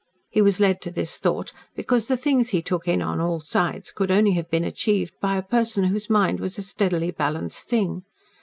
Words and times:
He 0.31 0.41
was 0.41 0.59
led 0.59 0.81
to 0.81 0.89
this 0.89 1.19
thought 1.19 1.53
because 1.75 2.07
the 2.07 2.17
things 2.17 2.49
he 2.49 2.63
took 2.63 2.87
in 2.87 3.03
on 3.03 3.19
all 3.21 3.39
sides 3.41 3.91
could 3.91 4.09
only 4.09 4.31
have 4.31 4.49
been 4.49 4.63
achieved 4.63 5.13
by 5.21 5.37
a 5.37 5.43
person 5.43 5.83
whose 5.83 6.09
mind 6.09 6.39
was 6.39 6.57
a 6.57 6.63
steadily 6.63 7.11
balanced 7.11 7.69
thing. 7.69 8.01